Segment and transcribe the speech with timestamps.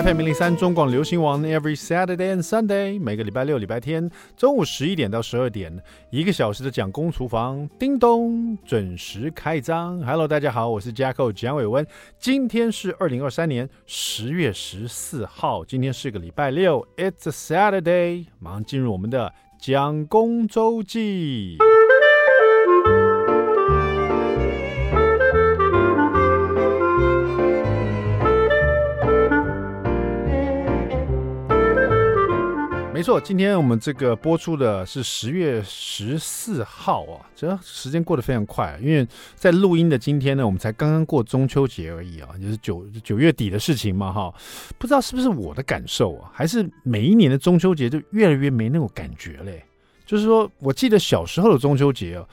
[0.00, 5.76] FM 零零三中广流行网，Every Saturday and Sunday，每个礼拜六、礼拜天中午十一点到十二点，
[6.10, 10.00] 一个小时的蒋公厨房，叮咚准时开张。
[10.02, 11.84] Hello，大家好，我是 Jacko 蒋伟文。
[12.16, 21.58] 今天是二零二三年十月十四号，今天是个礼拜六，It's a Saturday，马上进入我们的蒋公周记。
[32.98, 39.06] 没错，今天我们这个播出的是十月十四号啊，这时间过得非常快，因为
[39.36, 44.34] 在录音的今天呢，我们才刚刚过中秋节而已啊，就是九九月底的事情嘛哈，
[44.78, 49.62] 不知道是不是我的感受啊，还是每一年的中秋节就越来越没那种感觉嘞？
[50.04, 52.26] 就是说我记得小时候的中秋节啊，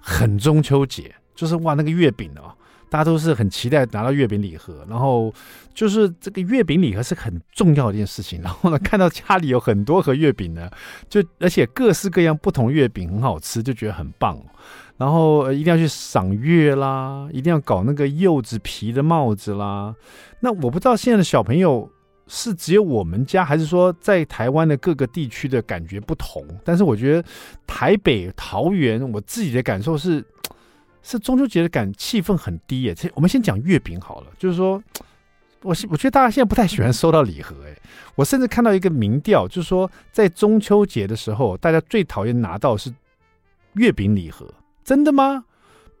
[0.00, 2.54] 很中秋节，就是哇那个月饼啊。
[2.92, 5.32] 大家都是很期待拿到月饼礼盒，然后
[5.72, 8.42] 就是这个月饼礼盒是很重要的一件事情。
[8.42, 10.70] 然后呢，看到家里有很多盒月饼呢，
[11.08, 14.38] 就而且各式各样不同月饼很好吃，就觉得很棒。
[14.98, 19.94] 然后一定要去赏月啦，一定要搞那个柚子皮的帽子啦。
[20.40, 21.90] 那我不知道现在的小朋友
[22.26, 26.44] 是只有我们家，还是说在台湾的各个地区的感觉不同。
[26.62, 27.26] 但是我觉得
[27.66, 30.22] 台北、桃园，我自己的感受是。
[31.02, 32.94] 是中秋节的感气氛很低耶。
[32.94, 34.82] 这我们先讲月饼好了，就是说，
[35.62, 37.76] 我我觉得大家现在不太喜欢收到礼盒哎。
[38.14, 42.92] 我甚至看到一个民调，就是说在中秋节的时候，大家最讨厌拿到是
[43.74, 44.46] 月饼礼盒。
[44.84, 45.44] 真的吗？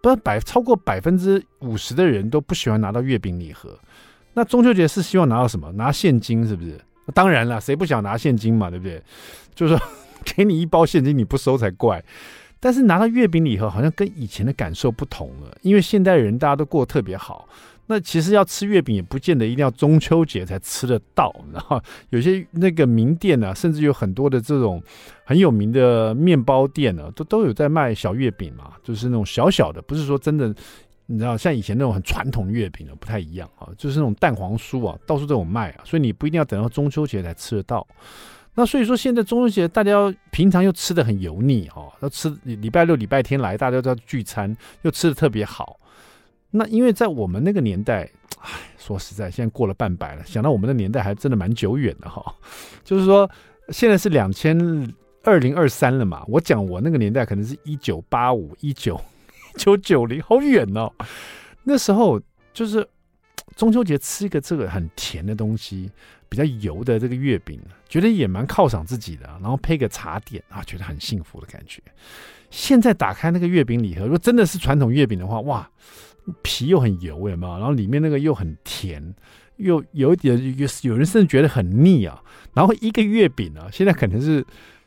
[0.02, 3.78] 不是百超过百分之五十的人都不喜欢拿到月饼礼盒。
[4.34, 5.70] 那中秋节是希望拿到什么？
[5.72, 6.80] 拿现金是不是？
[7.14, 9.00] 当然了，谁不想拿现金嘛，对不对？
[9.54, 9.86] 就是说
[10.24, 12.02] 给你一包现金你不收才怪。
[12.64, 17.48] 但是拿到月饼礼盒好像跟以前的感受不同了，因为现代人大家都过得特别好。
[17.86, 24.80] 那其实要吃月饼也不见得一定要中秋节才吃得到，然后有些那个名店呢、啊，甚至有很多的这种
[25.24, 30.54] 很有名的面包店呢、啊，都都有在卖小月饼嘛，就是那种小小的，不是说真的，
[31.06, 37.84] 你知道像以前那种很传统月饼的不太一样啊，就是那种蛋黄酥啊，到处都有卖啊，所以你不一定要等到中秋节才吃得到。
[38.54, 45.80] 那所以说，现在中秋节大家平常又吃的很油腻哈，要吃礼拜六、礼拜天来，大家都要聚餐，又吃的特别好。
[46.50, 52.34] 那因为在我们那个年代，唉，说实在，现在过了半百了，想到我们的年代还真的蛮久远的哈。
[52.84, 53.30] 就是说，
[53.68, 54.58] 现在是两千
[55.22, 59.00] 二零二三了嘛，我讲我那个年代可能是一九八五、一九
[59.56, 60.92] 九九零，好远哦。
[61.62, 62.20] 那时候
[62.52, 62.86] 就是
[63.54, 65.90] 中秋节吃一个这个很甜的东西。
[66.32, 67.60] 比较油的这个月饼，
[67.90, 71.82] 觉得也蛮犒赏自己的，然后配个茶点啊，觉得很幸福的感觉。
[72.48, 75.68] 现在打开那个月饼礼盒，如果真的是传统月饼的话，哇，
[76.40, 77.58] 皮又很油，有没有？
[77.58, 79.14] 然后里面那个又很甜，
[79.56, 82.22] 又有一点有有人甚至觉得很腻啊。
[82.54, 84.42] 然后一个月饼啊，现在可能是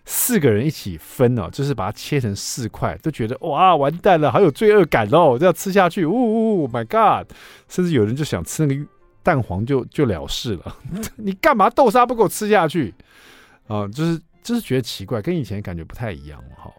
[0.06, 7.32] 四个人一起分哦，就是把它切成四块，都觉得哇，完蛋了，好有罪恶感哦，这样吃下去，呜呜，My God！
[7.70, 8.84] 甚至有人就想吃那个。
[9.26, 10.78] 蛋黄就就了事了，
[11.18, 12.94] 你干嘛豆沙不给我吃下去
[13.68, 13.88] 啊？
[13.88, 16.72] 就是就是觉得奇怪，跟以前感觉不太一样了哈。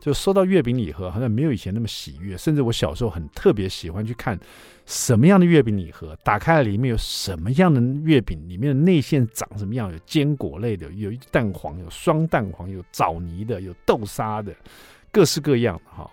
[0.00, 2.36] 就收到月饼礼盒，好像没有以前那么喜悦。
[2.36, 4.38] 甚至我小时候很特别喜欢去看
[4.86, 9.92] 什么样的月饼礼盒，打开了里面有什么样的月饼，里面的内馅长什么样？
[9.92, 14.54] 有坚果类的，有蛋黄，有双蛋黄，有枣泥的，有豆沙的，
[15.10, 16.08] 各式各样的哈。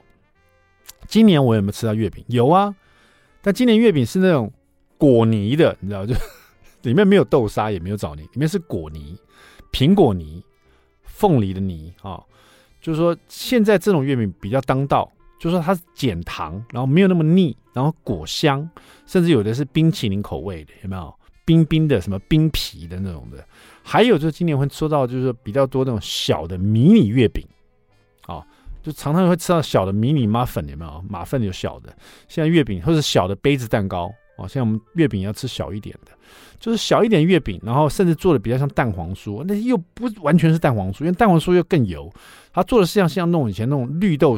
[1.07, 2.25] 今年我有没有吃到月饼？
[2.27, 2.75] 有啊，
[3.43, 4.51] 但今年月饼是那种。
[4.97, 6.13] 果泥的，你知道，就
[6.83, 9.17] 里面没有豆沙，也没有枣泥，里面是果泥，
[9.71, 10.43] 苹果泥、
[11.03, 12.23] 凤梨的泥啊、哦。
[12.81, 18.69] 就是说，现在这种月饼比较当道，就是说它是减糖，然后没有那么腻，然后果香，
[19.07, 21.13] 甚至有的是冰淇淋口味的，有没有？
[21.45, 23.43] 冰冰的，什么冰皮的那种的。
[23.83, 27.43] 还有就是今年会收到，就是比较多那种小的迷你月饼，
[28.27, 28.45] 啊、哦，
[28.83, 31.03] 就常常会吃到小的迷你马粉，有没有？
[31.09, 31.95] 马粉有小的，
[32.27, 34.11] 现在月饼或者小的杯子蛋糕。
[34.37, 36.11] 哦，像我们月饼要吃小一点的，
[36.59, 42.11] 就是小一点月饼，然后甚至做的比较像蛋黄酥，那又不完全是蛋黄酥，因为蛋黄酥又更油。
[42.53, 44.37] 它做的是像像那种以前那种绿豆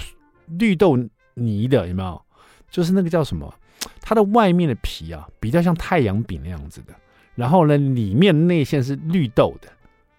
[0.60, 0.98] 绿豆
[1.34, 2.22] 泥的，有没有？
[2.70, 3.54] 就是那个叫什么？
[4.02, 6.94] 它的外面的皮啊，比较像太阳饼那样子的，
[7.36, 9.70] 然后呢，里面内馅是绿豆的，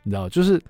[0.02, 0.28] 你知道？
[0.28, 0.60] 就是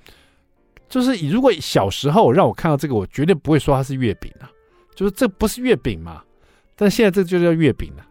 [0.88, 4.50] 就是，如果小时候让我看到这个，我绝对不会说它是月饼啊，
[4.94, 6.22] 就是这不是月饼嘛？
[6.74, 8.04] 但现在这就叫月饼了。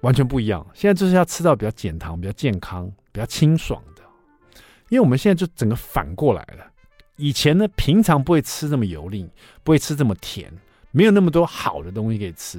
[0.00, 0.66] 完全不一样。
[0.74, 4.02] 现在就是要吃到比较减糖、比较健康、比较清爽的，
[4.88, 6.70] 因为我们现在就整个反过来了。
[7.16, 9.30] 以前呢，平常不会吃这么油腻，
[9.62, 10.52] 不会吃这么甜，
[10.90, 12.58] 没有那么多好的东西可以吃。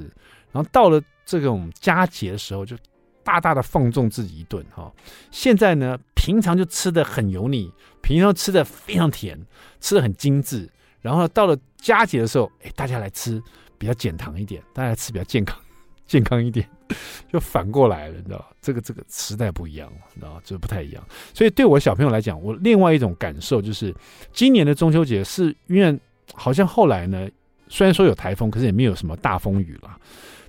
[0.50, 2.76] 然后到了这种佳节的时候，就
[3.22, 4.90] 大大的放纵自己一顿哈。
[5.30, 7.70] 现在呢，平常就吃的很油腻，
[8.00, 9.38] 平常吃的非常甜，
[9.80, 10.68] 吃的很精致。
[11.02, 13.40] 然后到了佳节的时候，哎，大家来吃
[13.76, 15.56] 比较减糖一点，大家来吃比较健康
[16.06, 16.68] 健康一点，
[17.32, 21.02] 就反过来了，你知道这个这个时代不一样了，你知道就不太一样。
[21.34, 23.94] 所以对我小朋友来讲，我另外一种感受就是，
[24.32, 25.98] 今年的中秋节是因为
[26.34, 27.28] 好像后来呢，
[27.68, 29.98] 虽然说有台风，可是也没有什么大风雨了。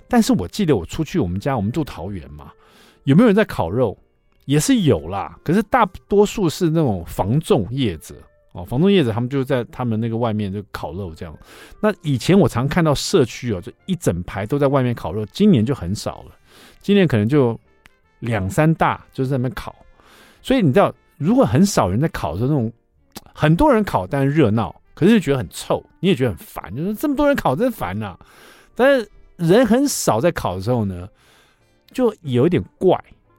[0.08, 2.52] 但是我记得我出去我们家，我们住桃园嘛，
[3.04, 3.96] 有没有人在烤肉？
[4.46, 8.14] 也是有啦，可是大多数是那种防重业者
[8.58, 11.36] 哦，房东业者他们就在他们那个外面就烤肉这样。
[11.80, 16.32] 那以前我常看到社区哦，就一整排都在外面烤肉，今年就很少了，
[16.80, 17.58] 今年可能就
[18.18, 19.74] 两三大就是在那边烤。
[20.42, 22.72] 所以你知道，如果很少人在烤的时候，那种
[23.34, 28.18] 很多人烤但是热闹，可是就觉得很臭，你也觉得很烦，就是这么多人烤真烦呐、啊。
[28.74, 31.08] 但是人很少在烤的时候呢，
[31.92, 32.98] 就有一点怪，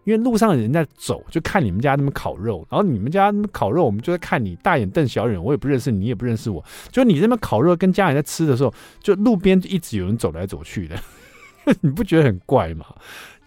[0.09, 6.63] 因为路上人在走，就看你们家那边烤肉，然后你们家那边烤肉，我们就在看你大眼瞪小眼，我也不认识你，也不认识我。
[6.91, 8.73] 就你这边烤肉跟家人在吃的时候，
[9.03, 10.99] 就路边一直有人走来走去的，
[11.81, 12.87] 你不觉得很怪吗？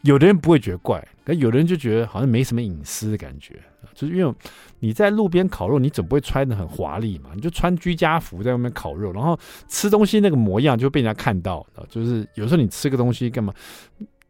[0.02, 3.60] 有的人不会觉得怪，可有的人就觉得好像没什么隐私的感觉，
[3.94, 4.34] 就是因为
[4.78, 9.38] 你在路边烤肉，你总不会穿得很华丽嘛，你就穿居家服在外面烤肉，然后
[9.68, 13.52] 吃东西那个模样就被人家看到，就是有时候你吃个东西干嘛，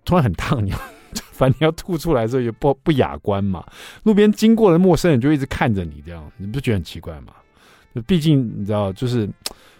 [0.04, 0.72] 突然很烫，你
[1.32, 3.64] 反正你要吐出来的时候也不不雅观嘛，
[4.04, 7.32] 路边经过的陌生人就一直看着你这样，你不觉得很奇怪吗？
[8.06, 9.28] 毕竟你知道就是。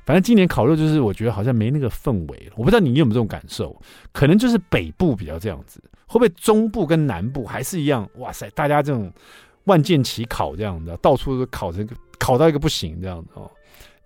[0.04, 2.54] 反正今年烤肉就是，我觉得好像没那个氛围了。
[2.56, 3.80] 我不知道你有没有这种感受，
[4.10, 8.10] 可能就是北部比较这样子，会不会中部跟南部还是一样？
[8.16, 9.12] 哇塞，大家这种
[9.62, 11.88] 万箭齐烤这样的，到处都烤成
[12.18, 13.48] 烤到一个不行这样子哦，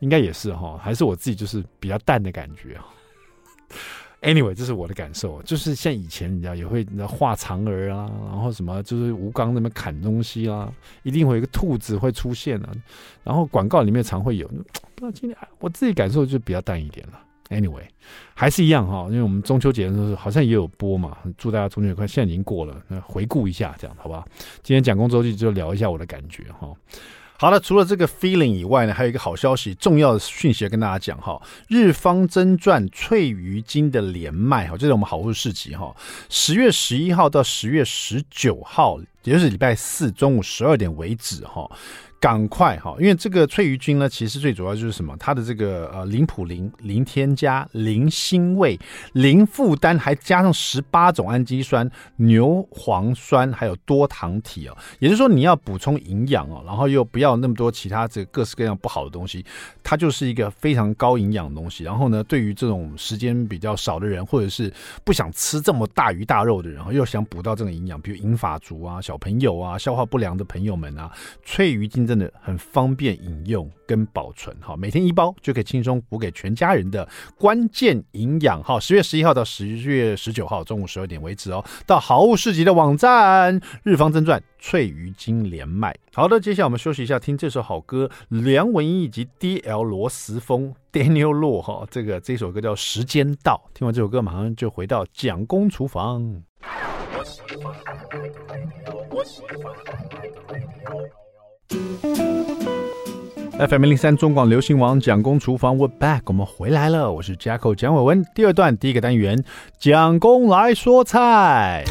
[0.00, 2.84] 应该也是哈，还是我自己就是比较淡的感觉啊
[4.26, 10.68] Anyway，这是我的感受，就是像以前你知道也会画嫦娥啊，然后什么就是吴刚那边砍东西啦，
[11.04, 12.72] 一定会有一个兔子会出现啊，
[13.22, 14.48] 然后广告里面常会有。
[14.48, 14.54] 不
[14.96, 17.20] 知道今天我自己感受就比较淡一点了。
[17.50, 17.84] Anyway，
[18.34, 24.26] 还是一样哈，因为我们中秋节的时候好像也有播嘛，祝大家中秋节快，现在已经过了，那回顾一下这样好不好？
[24.64, 26.68] 今天讲公周记就聊一下我的感觉哈。
[27.38, 31.40] 好了，除了这个 feeling 以外呢，还有一个好消息，重要的讯息要跟大家讲哈。
[31.68, 35.94] 日方真传翠鱼精的连麦哈，这是我们好物市集哈，
[36.30, 41.70] 十月十一号到十月十九号，也就是礼拜四中午十二点为止哈。
[42.26, 45.16] 赶快哈，因为这个翠鱼菌呢，其实最主要就是什么？
[45.16, 48.76] 它的这个呃零普林、零添加、零腥味、
[49.12, 54.76] 零负担，还加上十八种氨基酸、牛磺酸，还有多糖体哦。
[54.98, 59.44] 也就是说，你要补充营养哦，然后又不要那么多其他这各式各样不好的东西，
[59.84, 61.84] 它就是一个非常高营养的东西。
[61.84, 64.72] 然后呢，对于这种时间比较少的人，或者是
[65.04, 71.08] 不想吃这么大鱼大肉的人，又想补到这种营养，比如银发族啊、小朋友啊、消化不良的朋友们啊，
[71.44, 72.04] 翠鱼精。
[72.06, 77.08] 真很方便饮用跟保存，哈，每天一包就可以轻松补给全家人的
[77.38, 85.94] 关键营养，哈，十月十一号到十月十九号中午十二点为止哦，到好物市集的网站日方真传翠鱼精连麦。
[86.12, 89.82] 好的，接下来我们休息一下，听这首好歌，梁文音以及 D.L.
[89.82, 96.42] 罗时丰 Daniel 洛哈，这个这首歌叫《时间到》，听完这首歌马上就回到蒋公厨房。
[103.58, 108.24] FM 零三中广流行王蒋公厨房，We're back，我们回来了，我是 Jacko 蒋伟文。
[108.34, 109.42] 第二段第一个单元，
[109.78, 111.84] 蒋公来说菜。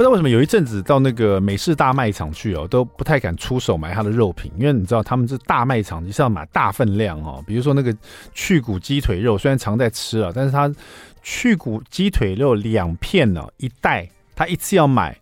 [0.00, 7.44] 不知道为什么有一阵子到那个美式大卖场去哦，都不太敢出手买他的肉品，因为你知道他们这大卖场你是要买大分量哦。
[7.46, 7.94] 比如说那个
[8.32, 10.74] 去骨鸡腿肉，虽然常在吃啊，但是他
[11.22, 15.14] 去骨鸡腿肉两片呢，一袋他一次要买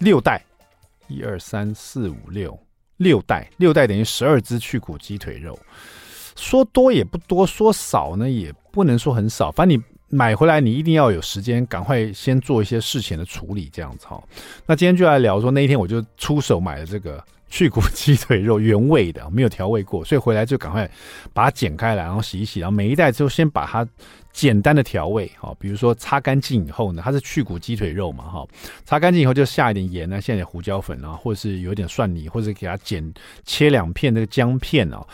[0.00, 0.44] 六袋，
[1.08, 2.60] 一二三四五六
[2.98, 5.58] 六袋，六袋等于十二只去骨鸡腿肉。
[6.36, 9.82] 说多也不多，说少呢也不能说很少，反正你。
[10.10, 14.20] 买回来你一定要有时间，赶快先做一些事前的处理，这样子哈。
[14.66, 20.90] 那今天就来聊说，那一天我就出手买了这个去骨鸡腿肉，原味的，没有调味过，所以回来就赶快
[21.32, 23.86] 把它剪开来，然后洗一洗，然后每一袋之后先把它
[24.32, 28.44] 简单的调味哈，比如说擦干净以后呢，它是去骨鸡腿肉嘛哈，
[28.84, 33.14] 擦干净以后就下一点盐啊，下一点胡椒粉啊，或者是有点蒜泥，或者给它剪
[33.44, 35.06] 切两片这个姜片啊。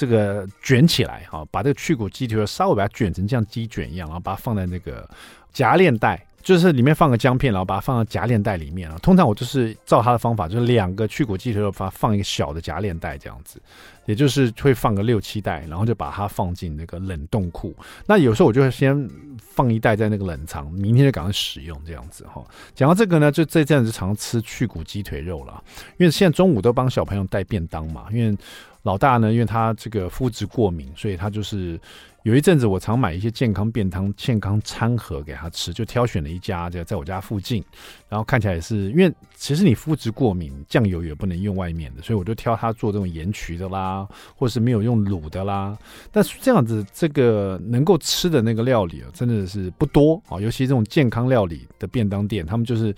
[0.00, 5.06] 这个卷起来哈，把这个去骨鸡腿肉稍微把它卷成像鸡卷一样，然后把它放在那个
[5.52, 8.96] 夹链袋就是里面放个姜片，然后把它放到夹链袋里面啊。
[9.02, 13.60] 通常我就是照他的方法，就是两个去骨鸡腿肉，把它放一个小的夹链袋这样子，
[14.06, 17.76] 也就是会放个六七袋，然后就把它放进那个冷冻库。
[18.06, 19.06] 那有时候我就会先
[19.38, 22.42] 放一袋在那个冷藏，明天就赶快使用这样子哈。
[22.74, 25.62] 讲到这个呢，就这阵子常吃去骨鸡腿肉了，
[25.98, 28.34] 因为现在中午都帮小朋友带便当嘛，因为
[28.82, 31.80] 老大呢，因为他这个肤质过敏，所以他就是。
[32.22, 37.64] 有一阵子，我常买一些健康便当、健康餐盒给他吃，就挑选了一家，就在我家附近，
[38.10, 44.06] 然后看起来也是，因为其实你肤质过敏，酱油也不能用外面的，所以我就挑他做这种盐焗的啦，
[44.36, 45.74] 或是没有用卤的啦。
[46.12, 52.94] 但是这样子，这个能够吃的那个料理啊，真的是不多啊，尤其这种健康料理的便当店，他们就是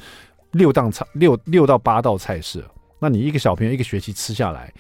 [0.50, 2.64] 六档菜，六六到八道菜式，
[2.98, 4.74] 那你一个小朋友一个学期吃下来，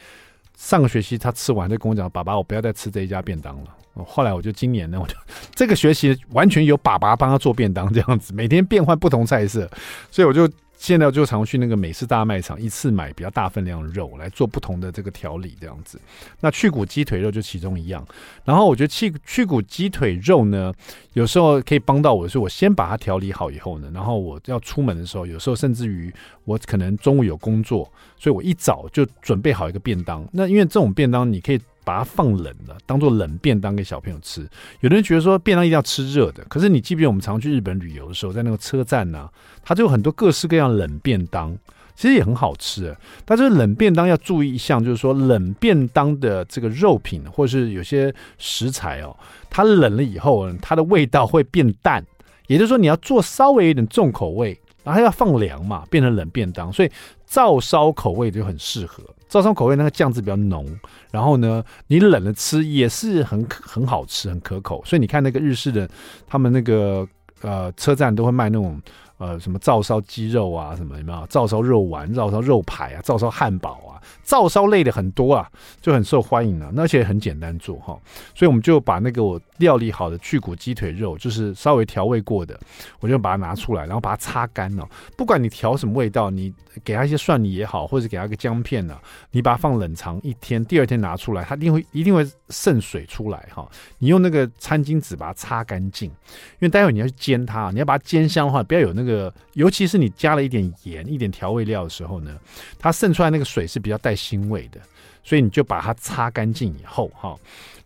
[0.62, 3.76] 上个学期他吃完就跟我讲：“爸爸，我不要再吃这一家便当了。”
[4.06, 5.14] 后来我就今年呢，我就
[5.56, 9.68] 这个学期完全由爸爸帮他做便当这样子，每天变换不同菜色，
[10.08, 10.48] 所以我就
[10.82, 15.96] 现在就常去那个美式大卖场，一次买比较大分量的肉来做不同的这个调理这样子。
[16.40, 18.04] 那去骨鸡腿肉就其中一样。
[18.44, 20.74] 然后我觉得去去骨鸡腿肉呢，
[21.12, 26.12] 有时候可以帮到我，是我先把它调理好以后呢，然后我要出门的时候，有时候甚至于
[26.44, 30.28] 我可能中午有工作，所以我一早就准备好一个便当。
[30.32, 31.60] 那因为这种便当你可以。
[31.84, 34.48] 把它放冷了，当做冷便当给小朋友吃。
[34.80, 39.32] 有的人觉得说便当一定要吃热的，可是你记不记得我们常去日本旅游的时候，在那个车站呢、啊，
[39.64, 41.56] 它就有很多各式各样冷便当，
[41.94, 42.96] 其实也很好吃。
[43.24, 49.16] 但是冷便当要注意一项，就是说冷便当的这个肉品或是有些食材哦，
[49.50, 52.04] 它冷了以后，它的味道会变淡。
[52.48, 56.90] 也就是说，你要做稍微有点重口味，然后要放凉嘛，变成冷便当，所以
[57.24, 59.02] 照烧口味就很适合。
[59.32, 60.66] 照烧口味那个酱汁比较浓，
[61.10, 64.82] 然后呢，你冷了吃也是很很好吃，很可口。
[64.84, 65.88] 所以你看那个日式的，
[66.26, 67.08] 他们那个
[67.40, 68.78] 呃车站都会卖那种。
[69.22, 71.24] 呃，什么照烧鸡肉啊，什么有没有？
[71.28, 75.48] 照烧肉丸、照烧肉排啊，照烧汉堡啊，照烧类的很多啊，
[75.80, 76.72] 就很受欢迎啊。
[76.74, 77.96] 那而且很简单做哈，
[78.34, 82.58] 所以我们就把那个我料理好的去骨鸡腿肉，就是稍微调味过的，
[82.98, 84.84] 我就把它拿出来，然后把它擦干了。
[85.16, 86.52] 不管你调什么味道，你
[86.82, 88.98] 给它一些蒜泥也好，或者给它个姜片呢，
[89.30, 93.68] 你把它放冷藏一天，第二天拿出来，它一定会一定会渗水出来哈。
[93.98, 99.11] 你用那个餐巾纸把它擦干净，因为待会你要去煎它，你要把它煎香的话，不要有那个。
[99.12, 102.38] 个，尤其是你加了一点盐、一点调味料的时候呢，
[102.78, 104.80] 它渗出来那个水是比较带腥味的，
[105.22, 107.36] 所以你就把它擦干净以后，哈，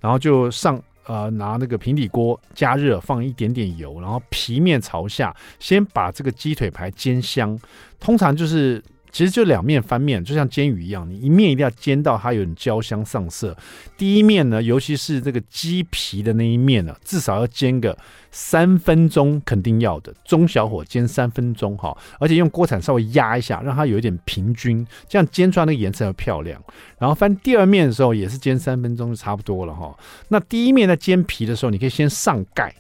[0.01, 7.59] 然后就上呃拿那个平底锅加热，放一点点油，然后皮面朝下，先把这个鸡腿排煎香，
[7.99, 8.83] 通常就是。
[9.17, 13.57] 其实就两面翻面，就像煎鱼一样，你一面一定要煎到它有点焦香上色。
[13.97, 17.97] 第一面呢，尤其是这个鸡皮的那一面呢，至少要煎个
[18.31, 20.13] 三分钟，肯定要的。
[20.23, 26.63] 中小火煎三分钟哈，而且用锅铲稍微压一下，让它有一点平均，这样煎出来那个颜色要漂亮。
[26.99, 29.97] 然后翻第二面的时候也是煎三分钟就差不多了哈。
[30.29, 32.71] 那第一面在煎皮的时候，你可以先上盖。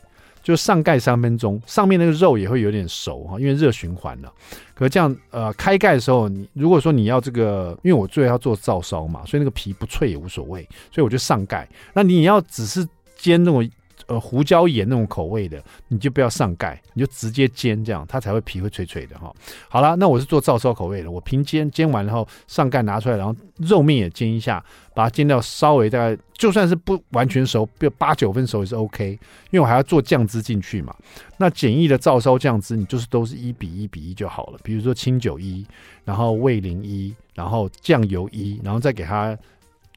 [0.47, 4.33] 就上盖三分钟，上面那个肉也会有点熟哈，因为热循环了。
[4.77, 10.63] 可是这样呃，开盖的时候，你如果说你要这个，因为我最后要做照烧嘛，所以那个皮不脆也无所谓，
[10.93, 11.69] 所以我就上盖。
[11.93, 12.87] 那你要只是
[13.17, 13.69] 煎那种。
[14.07, 19.35] 呃，胡椒盐那种口味的，你就不要上盖，你就直接煎，这样它才会皮会脆脆的哈。
[19.69, 29.11] 好了，那我是做照烧口味的，我平煎，煎完然后上盖拿出来，然后肉面也煎一下，把它煎到稍微大概就算是不完全熟，比如八九分熟也是 OK，
[29.51, 30.95] 因为我还要做酱汁进去嘛。
[31.37, 35.67] 那简易的照烧酱汁，你就是都是一比一比一就好了，比如说清酒一，
[36.05, 39.37] 然后味淋一，然后酱油一，然后再给它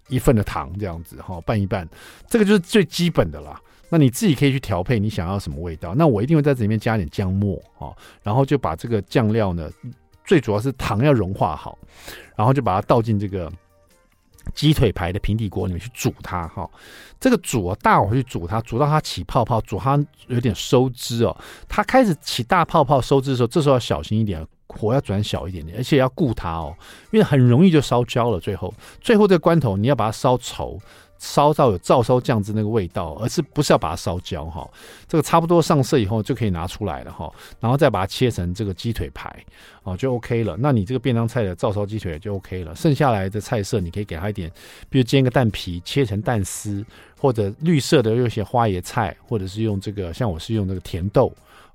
[0.07, 1.87] 一份的糖这样子哈，拌一拌，
[2.27, 3.61] 这个就是最基本的啦。
[3.89, 5.93] 那你自己可以去调配你想要什么味道。
[5.95, 7.89] 那我一定会在这里面加点姜末啊，
[8.21, 9.69] 然后就把这个酱料呢，
[10.25, 11.77] 最主要是糖要融化好，
[12.35, 13.51] 然后就把它倒进这个
[14.53, 16.69] 鸡腿排的平底锅里面去煮它哈。
[17.19, 21.35] 这个煮啊，大火去煮它，煮到它起泡泡，煮它有点收汁哦。
[21.67, 26.73] 它开始起大泡泡收汁的时候，这时候要小心一点，火要转小一点点，而且要顾它哦，
[27.11, 28.39] 因为很容易就烧焦了。
[28.39, 30.79] 最后，最后这个关头你要把它烧稠。
[31.21, 34.65] 烧到有照烧酱汁那个味道，而是不是要把它烧焦哈？
[35.05, 39.29] 这个差不多上色以后就可以拿出来了哈，然后再把它切成这个鸡腿排
[39.83, 40.55] 哦，就 OK 了。
[40.57, 42.73] 那你这个便当菜的照烧鸡腿就 OK 了。
[42.73, 44.49] 剩下来的菜色你可以给它一点，
[44.89, 46.85] 比如煎个蛋皮，切成蛋丝，
[47.17, 51.29] 或者绿色的用些花椰菜，或者是用这个像我是用那个甜豆。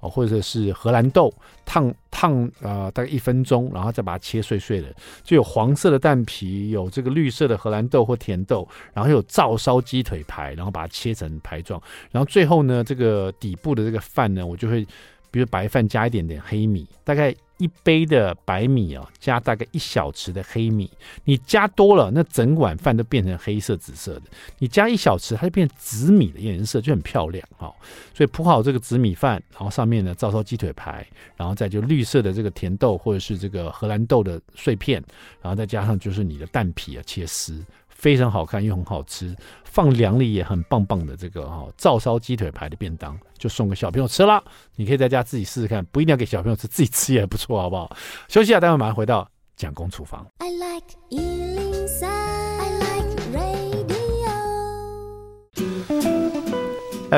[0.08, 1.32] 或者是荷兰豆
[1.64, 11.80] 烫烫呃大概一分钟，然后再把它切碎碎的，就有黄色的蛋皮，有这个绿色的荷兰豆或甜豆，然后有照烧鸡腿排，然后把它切成排状，
[12.11, 14.87] 然后最后呢，这个底部的这个饭呢，我就会
[15.30, 17.34] 比如白饭加一点点黑米，大概。
[17.58, 20.90] 一杯的白米啊，加大概一小匙的黑米，
[21.25, 24.23] 你加多了，那整碗饭都变成黑色、紫色的。
[24.58, 27.73] 你加一小匙，它就变紫米的颜色，就很漂亮哈。
[28.12, 31.06] 所以铺好这个紫米饭，然后上面呢，照烧鸡腿排，
[31.37, 35.02] 然后再就绿色的这个甜豆或者是这个荷兰豆的碎片，
[35.40, 37.64] 然后再加上就是你的蛋皮啊，切丝。
[38.04, 39.34] 非常好看又很好吃，
[39.64, 44.44] 放凉里也很棒棒的这个哈照烧鸡腿排的便当，就送给小朋友吃了。
[44.76, 47.96] 你可以在家自己试试看，不一定要给小朋友吃，自己吃也不错，好不好？
[48.28, 50.26] 休息一下，待会马上回到蒋公厨房。
[50.37, 51.34] I like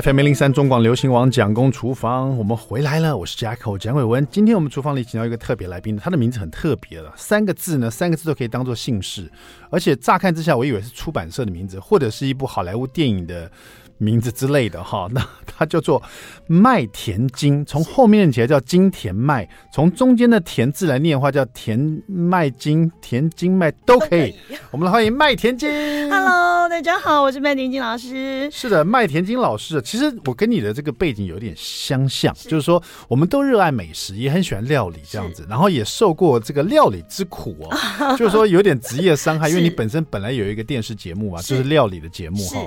[0.03, 4.27] FM 零三中广流行网蒋公厨房，我们回来了，我是 Jacko 蒋伟文。
[4.31, 9.31] 今天我们厨房里请到一个特别来宾，他的名字很特别了，三个字呢，三个字都可以当做姓氏，
[9.71, 13.51] 而且乍看之下，我以为是出版社的名字，或者是一部好莱坞电影的。
[13.99, 16.03] 名字之类的哈， 那它叫做
[16.47, 24.35] 麦田金，从后面念起来叫金田麦，从中间的田字来念的话叫田麦金、田金麦都可以。
[24.71, 25.71] 我们来欢迎麦田金。
[26.11, 28.51] Hello，大家好，我是麦田金老师。
[28.51, 42.61] 是的，麦田金老师，其实我跟你的这个背景有点相像，是就是说我们都热爱美食，也很喜欢料理这样子，然后也受过这个料理之苦哦， 就是说有点职业伤害，因为你本身本来有一个电视节目嘛，是就是料理的节目哈。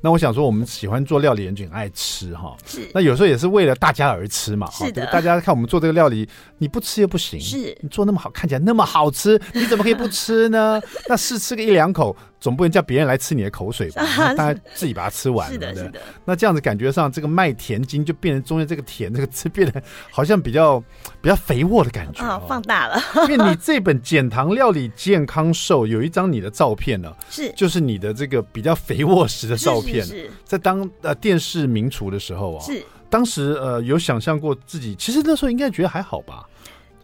[0.00, 0.66] 那我想说我们。
[0.74, 6.28] 喜欢做料理人就很爱吃哈，是那有时候也是为了大家而吃嘛，是的，大家看我们做这个料理，
[6.58, 10.80] 你不吃又不行，是你做那么好，看起来那么好吃，你怎么可以不吃呢？
[11.08, 12.16] 那试吃个一两口。
[12.44, 14.04] 总不能叫别人来吃你的口水吧？
[14.34, 15.50] 大家自己把它吃完。
[15.50, 15.98] 是的，是的。
[16.26, 20.78] 那这样子感觉上，这个麦田金就变成中间这个田这个字，变得好像比较
[21.22, 23.00] 比较肥沃的感觉啊，放大了。
[23.30, 36.46] 因为你这本减糖料理健康瘦有一张你的照片呢，是就是你的这个比较肥沃时的照片，是在当呃电视名厨的时候啊，是当时呃有想象过自己，其实那时候应该觉得还好吧。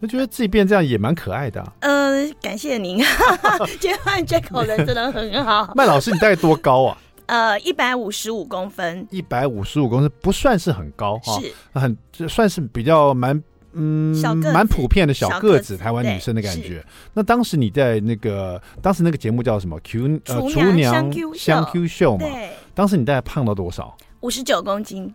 [0.01, 1.61] 我觉得自己变这样也蛮可爱的。
[1.61, 1.73] 啊。
[1.81, 2.97] 嗯、呃，感谢您，
[3.79, 5.71] 今天 Jacko 人真的很好。
[5.75, 6.97] 麦老师，你大概多高啊？
[7.27, 9.07] 呃，一百五十五公分。
[9.09, 11.97] 一百五十五公分不算是很高哈，是很
[12.27, 13.41] 算是比较蛮
[13.73, 14.13] 嗯
[14.51, 16.83] 蛮普遍的小个子台湾女生的感觉。
[17.13, 22.25] 那当时你在那个当时那个节目叫什么 Q 呃厨娘香 Q 秀嘛？
[22.27, 22.49] 对。
[22.73, 23.95] 当时你大概胖到多少？
[24.21, 25.13] 五十九公斤。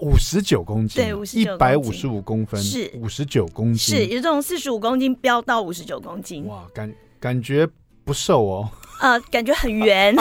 [0.00, 2.90] 五十九公斤，对，一百五十五公分，是。
[2.94, 7.68] 五十九公斤，是有这种四十五公斤飙到五十九公斤，哇，感感觉
[8.04, 8.70] 不瘦哦。
[9.00, 10.14] 呃，感觉很圆。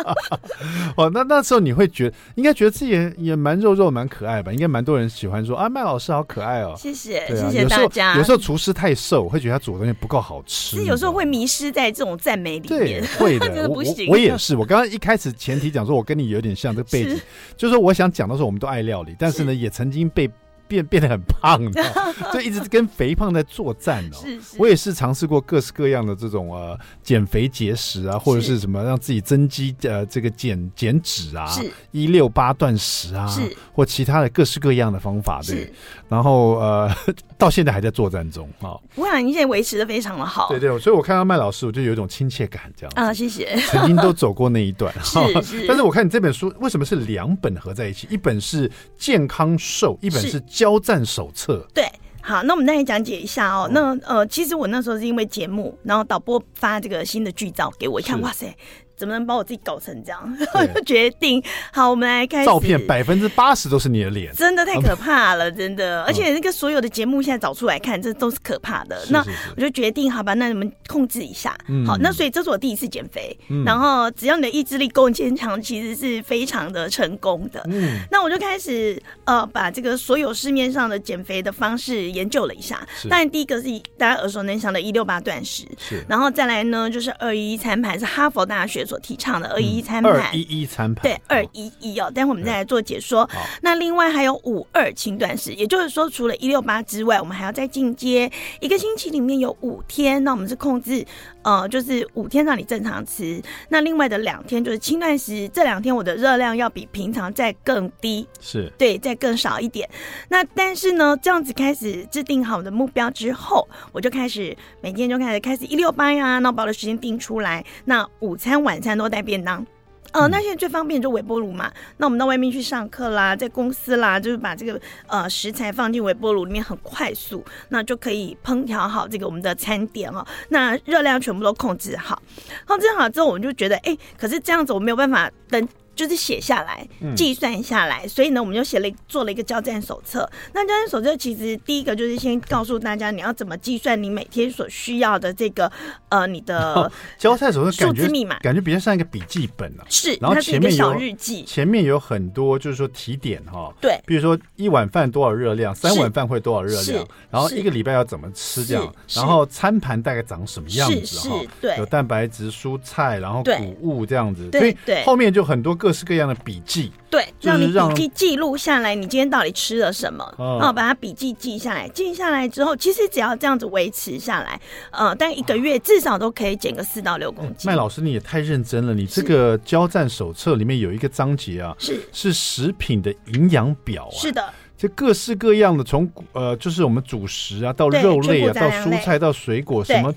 [0.96, 4.52] 哦，那那时候你会觉得，应该觉得自己也也蛮肉肉、蛮可爱吧？
[4.52, 6.74] 应该蛮多人喜欢说啊，麦老师好可爱哦。
[6.76, 8.16] 谢谢，谢谢大家。
[8.16, 10.76] 有时候厨师太瘦，会觉得他煮的东西不够好吃。
[10.76, 13.00] 是有时候会迷失在这种赞美里面。
[13.00, 13.68] 对，会的。
[13.70, 14.56] 我我也是。
[14.56, 17.20] 我刚刚一开始前提讲说，我跟你有点像这个背景，
[17.56, 20.30] 就是说我想讲的时候，我们都爱料理，但是呢，也曾经被。
[20.72, 21.82] 变变得很胖的，
[22.32, 24.16] 就一直跟肥胖在作战哦。
[24.22, 33.40] 是是，我也是尝试过各式各样的这种呃减肥节食啊，或者是什么让自己增肌呃这个减减脂啊，是一六八断食啊，是
[33.72, 35.70] 或其他的各式各样的方法对。
[36.08, 36.90] 然后呃
[37.36, 38.76] 到现在还在作战中啊。
[38.94, 40.48] 我想你现在维持的非常的好。
[40.48, 43.12] 对对，所以我看到麦老师，我就有一种亲切感这样啊。
[43.12, 43.56] 谢谢。
[43.66, 45.66] 曾经都走过那一段， 是是。
[45.66, 48.06] 但是我看你这本书为什么是两本合在一起？
[48.10, 50.40] 一本是健康瘦，一本是。
[50.62, 51.66] 交战手册。
[51.74, 51.84] 对，
[52.20, 53.68] 好，那我们再来讲解一下哦。
[53.72, 58.56] 那呃，其实我那时候是因为节目，然后导播发这个新的剧照给我一看，哇塞！
[59.02, 60.38] 怎么能把我自己搞成这样？
[60.54, 62.46] 我就决定，好，我们来开始。
[62.46, 66.04] 照片百分之八十都是你的脸，真的太可怕了，真的。
[66.04, 69.04] 而且那个所有的节目现在找出来看，这都是可怕的。
[69.10, 69.18] 那
[69.56, 71.50] 我就决定，好吧，那你们控制一下。
[71.84, 73.36] 好，那所以这是我第一次减肥。
[73.66, 77.60] 然后只要你的意志力够坚强，其实是非常的成功的。
[77.68, 77.98] 嗯。
[78.08, 82.86] 那我就开始呃，把这个所有市面上的减肥的方式研究了一下。
[83.10, 85.66] 当然，第一个是大家耳熟能详的一六八断食。
[85.76, 86.04] 是。
[86.08, 92.10] 然后再来呢，就是二一一餐盘，是哈佛大学所提倡的二一一餐盘，二一一餐盘，对，二一一哦。
[92.10, 93.26] 待会我们再来做解说。
[93.62, 98.30] 那另外还有五二轻断食，也就是说，除了一六八之外，我们还要再进阶。
[98.60, 101.06] 一个星期里面有五天，那我们是控制，
[101.42, 103.42] 呃，就是五天让你正常吃。
[103.68, 109.88] 那另外的两天就是轻断食，这两天我的热量要比平常再更低，是对，再更少一点。
[110.28, 117.64] 那但是呢，这样子开始制定好我的目标之后，我就开始每天就开始开始一六八呀，那我把我的时间定出来。
[117.84, 119.66] 那午餐晚餐都带便当。
[120.12, 121.72] 呃，那现在最方便就微波炉嘛。
[121.96, 130.24] 那我们到外面去上课啦，在公司啦，就是把这个呃食材放进微波炉里面，很快速，那就可以烹调好这个我们的餐点哦。
[130.48, 132.22] 那热量全部都控制好，
[132.66, 138.06] 控制好之后，我们就觉得，哎，可是这样子我没有办法等就是写下来，嗯、计算下来。
[138.08, 140.28] 所以呢，我们就写了做了一个交战手册。
[140.52, 145.70] 那交战手册其实第一个就是先告诉大家你要怎么计算你每天所需要的这个
[146.08, 149.84] 呃你的交战手册数字密码，感觉比较像一个笔记本啊。
[149.88, 153.72] 是，然后前面有小日记，前面有很多就是说提点哈。
[153.80, 161.40] 对，比如说一碗饭多少热量，三碗饭会多少热量，然后一个礼拜要怎么吃这样，然后餐盘大概长什么样子哈？
[161.60, 164.48] 对，有蛋白质、蔬菜，然后谷物这样子。
[164.50, 166.92] 对，所以后面就很多各式各样的笔记。
[167.10, 170.24] 对，让你笔记记录下来，你今天到底吃了什么？
[170.38, 174.60] 嗯、然后把它笔记记下来，记下来之后，其实只要这样子维持下来，
[174.92, 177.68] 呃，但一个月至少都可以减个四到六公斤。
[177.68, 184.54] 麦老师，你也太认真了，你这个交战手册里面有一个章节啊，是是食品的营养表啊，是的。
[184.78, 190.12] 这各式各样的，从呃，就是我们主食啊，到肉类啊，到蔬菜，到水果，什么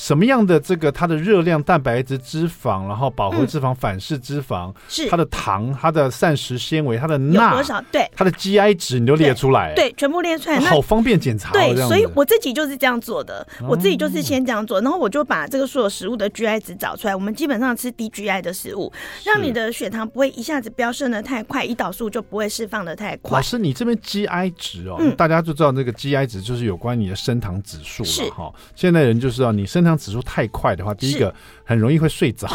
[0.00, 7.84] 什么样的这个它的热量、蛋白质、脂肪，然后饱和脂肪、反式脂肪，是它的糖、它的膳食纤维、它的钠有多少？
[7.92, 11.52] 对，它的 GI 值你都列出来，对，全部列出来，好方便检查。
[11.52, 17.14] 对，所以我自己就是这样做的，我自己就是先这样做，然后我就把这个所有食物的 GI 值找出来。
[17.14, 18.90] 我们基本上吃低 GI 的食物，
[19.22, 23.36] 让你的血糖不会一下子飙升的太快，胰岛素就不会释放的太快。
[23.36, 24.96] 老师，你这边 GI 值哦。
[24.98, 28.50] 嗯，大家就知道那个 GI 值就是有关你的升糖指数了哈。
[28.74, 32.48] 现在人就知道你升糖指数太快的话，第一个很容易会睡着，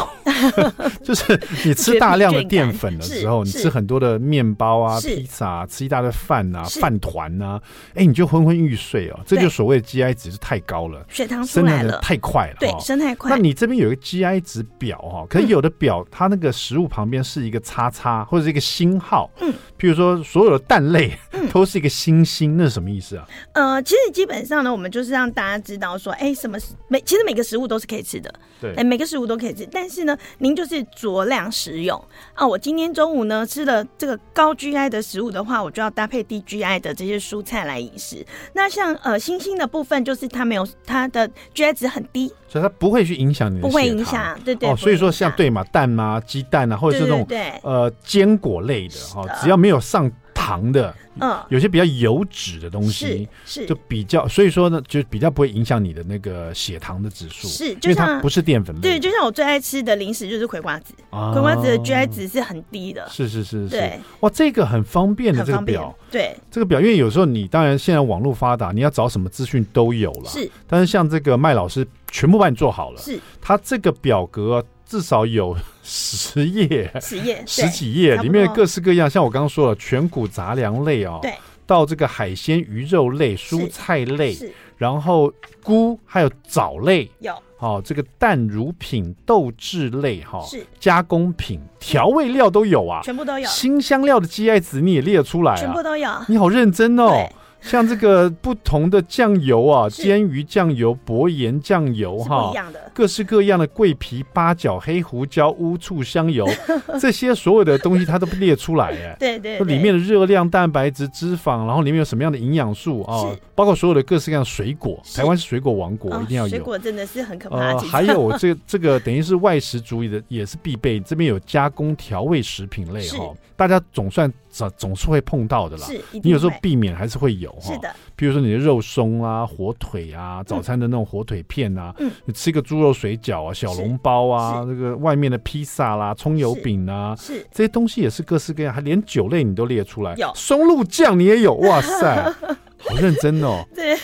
[1.02, 7.60] 就是你吃大量的淀粉的时候，你吃很多的面包啊、披萨啊，吃一大堆饭啊、饭团啊，
[7.94, 9.20] 哎，你就昏昏欲睡哦。
[9.26, 13.30] 这就所谓的 GI 值是太高了，血糖升的太快了，对，升太快。
[13.30, 21.12] 那你这边有一个 GI 值表哈，可是有的表它那个食物旁边是一个叉叉或者是一个星号，嗯，譬如说所有的蛋类
[21.52, 22.36] 都是一个星星。
[22.36, 23.26] 星那是什么意思啊？
[23.54, 32.00] 呃，其实基本上呢，我们就是让大家知道说，哎，什么每其实每个食物都是可以吃的，对，哎，每个食物都可以吃，但是呢，您就是酌量食用。
[32.34, 32.46] 啊。
[32.46, 38.24] 我今天中午呢吃了这个高 GI 的食物的话，我就要搭配低 GI 的这些蔬菜来饮食。
[38.52, 44.68] 那像呃星星的部分，就是它没有它的 GI 值很低，所以它不会去影响你的，不会影响，对对。
[44.68, 50.94] 哦，所以说像对嘛蛋啊、鸡蛋啊，或者是那种对呃坚果类的哈，只要没有上糖的。
[51.18, 58.82] 嗯，有些比较油脂的东西是是，就比较，所以说呢，就比较不会影响你的那个血糖的指数，是，因为它不是淀粉类。
[58.82, 63.08] 对，就像我最爱吃的零食就是葵瓜子，葵瓜子的 GI 值是很低的。
[63.08, 81.32] 是是是是，对，哇，这个很方便的这个表，对，这个表，因为有时候你当然现在网络发达，你要找什么资讯都有了，是，但是像这个麦老师全部帮你做好了，是，他这个表格至少有十页，十页，十几页，里面各式各样，像我刚刚说了，全谷杂粮类哦，对。
[81.66, 84.38] 到这个海鲜、鱼肉类、蔬菜类，
[84.76, 85.32] 然后
[85.64, 93.48] 菇还有藻类，有哦，这个蛋乳品、豆制类哈，是加工品、调味料都有啊，全部都有。
[93.48, 96.08] 新香料的 GI 值你也列出来啊，全部都有。
[96.28, 97.28] 你好认真哦。
[97.60, 102.52] 像这个不同的酱油啊，煎鱼酱油、薄盐酱油哈，
[102.94, 106.46] 各式各样的桂皮、八角、黑胡椒、乌醋、香油，
[107.00, 109.16] 这些所有的东西它都不列出来哎。
[109.18, 113.34] 对对，里面的热量、蛋白质、脂肪，然后里面有什么样的营养素啊？
[113.54, 116.48] 包括所有的各式各样的水果，台湾是水果王国，一定要有。
[116.48, 117.56] 水果真的是很可怕。
[117.56, 125.86] 呃，还有这这个等于是外食主义的也是必备，这边有加工调味食品类哈，大家总算总总是会碰到的啦。
[125.86, 127.54] 是，你有时候避免还是会有。
[127.60, 140.32] 是的，比如说你的肉松啊、火腿啊、早餐的那种火腿片啊，嗯，你吃个猪肉水饺啊、小笼包啊，这个外面的披萨啦、葱油饼啊，是这些东西也是各式各样，还连酒类你都列出来，有。
[140.34, 142.34] 松露酱你也有，哇塞，
[142.78, 143.64] 好认真哦。
[143.74, 143.96] 对，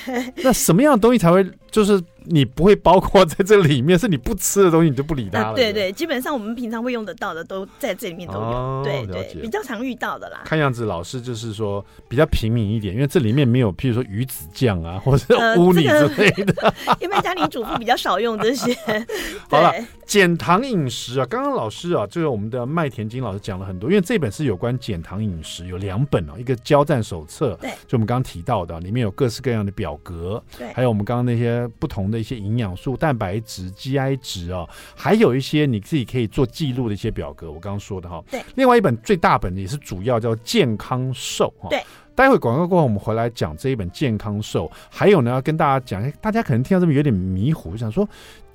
[0.43, 2.01] 那什么样的东西才会就是？
[2.27, 5.47] 你不会包括在这里面，是你不吃的东西，你就不理它了。
[5.49, 8.41] 啊、对对，基本上我们平常会用得到的，都在这里面都有。
[8.41, 10.43] 哦、对对，比较常遇到的啦。
[10.45, 16.73] 看样子老师就是说比较平民一点，因为这里面没有，譬如说鱼子酱啊，或者乌泥之类的。
[17.03, 18.73] 因为家庭主妇比较少用这些。
[19.51, 19.75] 好了，
[20.07, 32.96] 减糖饮食啊，刚刚老师啊，就是我们的麦田金老师讲了很多，因为这本是有关减糖饮食，有两本哦、啊，一个交战手册，对，就我们刚刚提到的，里面有各式各样的表格，对，还有我们刚刚那些不同的一些营养素。
[32.96, 38.22] 蛋白质、GI 值哦，还有一些你自己可以做记录的一些表格，我刚刚说的哈。
[38.31, 38.42] 对。
[38.55, 41.68] 另外一本最大本的也是主要叫健康瘦哈。
[41.70, 41.83] 对。
[42.14, 44.70] 待会广告过后，我们回来讲这一本健康瘦。
[44.90, 48.07] 还有呢，要跟大家讲，大家可能听到这边有点迷糊，想说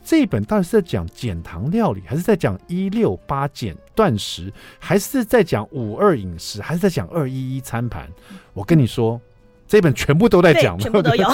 [0.03, 8.07] 这一本到底是在讲减糖料理，还是在讲一六八减断食，还是在讲五二饮食，还是在讲二一一餐盘？
[8.53, 9.19] 我跟你说。
[9.67, 11.27] 这一本全部都在讲，全部都有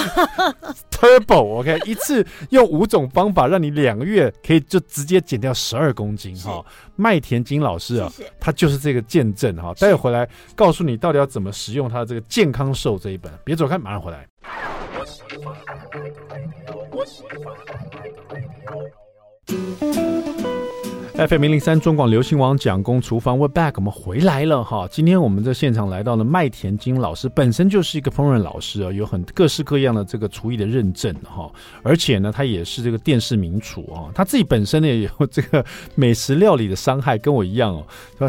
[0.90, 1.86] Turbo，OK，、okay?
[1.86, 6.64] 一次用五种方法，让你两个月可以就直接减掉十二公斤哈。
[6.96, 9.72] 麦田金老师啊，他就是这个见证哈。
[9.74, 14.26] 待会回来告诉你到底要怎么使用他的这个健康瘦这一本，别走开，马上回来。
[21.16, 24.88] FM 零零三中广流行网蒋公厨房 We back，我们回来了哈。
[24.90, 31.48] 今天我们在现场来到了麦田金老师，本身就是一个烹饪老师啊，有很各式各样的这个厨艺的认证哈。
[31.84, 37.86] 而且呢，他也是这个电视名厨啊，他自己本身呢也有这个美食料理的伤害，跟我一样哦。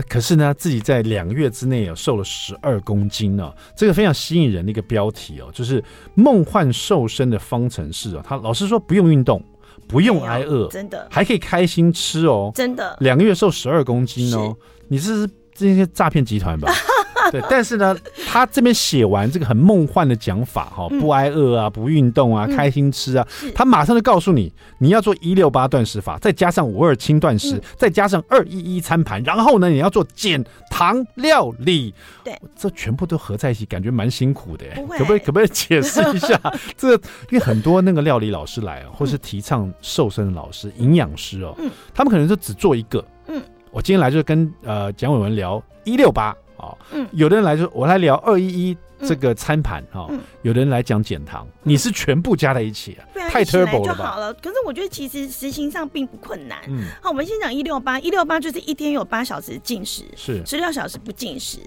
[0.07, 8.23] 可是呢，自己在两个月之内啊瘦了十二公斤呢，这个非常吸引人的一个标题哦，就是梦幻瘦身的方程式啊。
[8.23, 9.43] 他老师说不用运动。
[9.87, 11.07] 不用挨饿，真的。
[11.09, 12.97] 还可以开心吃哦，真的。
[12.99, 14.55] 两个月瘦十二公斤哦，
[14.87, 16.71] 你这是这些诈骗集团吧？
[17.31, 17.95] 对，但是呢，
[18.27, 34.65] 他这边写完这个很梦幻的讲法哈，不挨饿啊，不运动啊，开心吃啊，他马上就告诉你，你要做一六八断食法，再加上五二轻断食，再加上二一一餐盘，然后呢，你要做减糖料理，对，这全部都合在一起，感觉蛮辛苦的，
[34.97, 36.39] 可不可以可不可以解释一下？
[36.77, 36.99] 这因
[37.31, 41.55] 为很多那个料理老师来啊，或是提倡瘦身的老师、营养师哦，
[41.93, 46.35] 他们可能就只做一个，嗯，我今天来就是跟呃蒋伟文聊一六八。
[46.57, 50.09] 哦，嗯，有的人来说，我来聊二一一这个餐盘哈，
[50.41, 53.05] 有的人来讲减糖，你是全部加在一起啊？
[53.29, 54.11] 太 turbo 了吧？
[54.11, 56.59] 好了，可是我觉得其实实行上并不困难。
[56.67, 61.57] 嗯，好，我们先讲一六八，一六八就是一天有八小时进食，是十六小时不进食。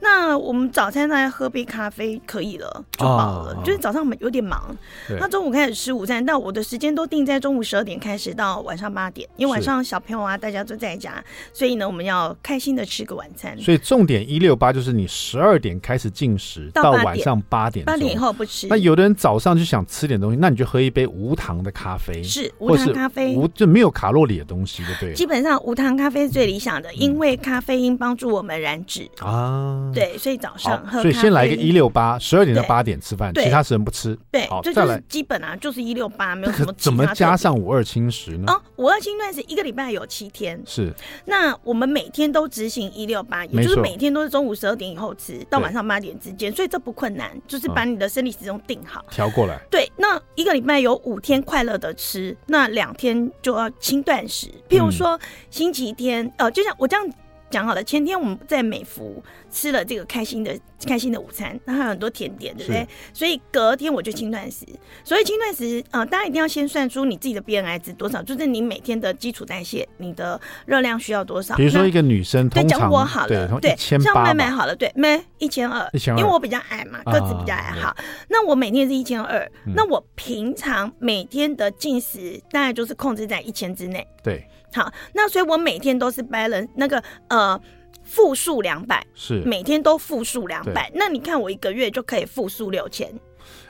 [0.00, 3.60] 那我们早餐大概喝杯咖啡可以了，就饱了。
[3.64, 4.74] 就是早上我们有点忙，
[5.18, 13.58] 那中午开始吃午餐，但我的时间都定在中午十二点开始到晚上八点，因为晚上小朋友啊大家都在家，所以呢我们要开心的吃个晚餐。
[13.58, 18.66] 所以重点一六八就是你十二点开始进食到晚上八点，八点以后不吃。
[18.68, 25.14] 那有的人早上就想吃点东西，那你就喝一杯无糖的咖啡，是无糖咖啡，无就没有卡路里的东西，对不对？
[25.14, 29.90] 基本上无糖咖啡是最理想的，因为咖啡因帮助我们燃脂啊。
[29.94, 31.02] 对，所以早上喝。
[31.02, 34.16] 所以先来一个一六八，十二点到八点吃饭，其他时间不吃。
[34.30, 36.72] 对，好，再来基本啊，就是一六八，没有什么。
[36.76, 38.52] 怎么加上五二轻食呢？
[38.52, 40.92] 哦，五二轻断食一个礼拜有七天，是。
[41.24, 49.58] 那我们每天都执行一六八，也就是每天都是中午十二点以后吃到晚上八点之间，所以这不困难，就是把你的生理时钟定好，调过来。
[49.70, 54.46] 对，那一个礼拜有五天快乐的吃，那两天就要轻断食。
[54.68, 55.18] 譬如说
[55.48, 57.10] 星期天，呃，就像我这样。
[57.50, 62.86] 讲好了，前天我们在美孚吃了这个开心的开心的午餐，然后很多甜点，对不对？
[63.12, 64.64] 所以隔天我就轻断食。
[65.02, 71.56] 所以轻断食，呃，大家一定要先算出你自己的 BMI 值多少，就是你每天的基础代谢，你的热量需要多少。
[71.56, 77.72] 比如说一个女生，通常讲我好了，对，像麦麦好了，对，没一千二，因为我比较矮嘛，个子比较矮。
[77.72, 77.94] 好，
[78.28, 84.06] 那我每天是一千二，那我平常每天的进食大概就是控制在一千之内。
[84.22, 84.46] 对。
[84.72, 87.60] 好，那所以我每天都是 balance 那个呃
[88.02, 90.90] 负数两百，是每天都负数两百。
[90.94, 93.12] 那你看我一个月就可以负数六千。